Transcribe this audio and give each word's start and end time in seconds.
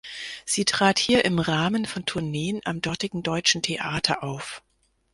Sie 0.45 0.65
trat 0.65 0.97
hier 0.97 1.25
im 1.25 1.37
Rahmen 1.37 1.85
von 1.85 2.07
Tourneen 2.07 2.59
am 2.65 2.81
dortigen 2.81 3.21
Deutschen 3.21 3.61
Theater 3.61 4.23
auf. 4.23 4.63